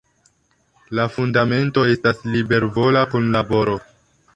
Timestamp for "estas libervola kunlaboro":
1.93-3.83